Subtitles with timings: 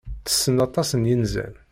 [0.25, 1.53] Tessen aṭas n yinzan.